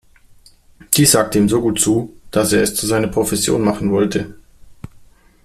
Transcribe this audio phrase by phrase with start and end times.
[0.95, 4.33] Dies sagte ihm so gut zu, dass er es zu seiner Profession machen wollte.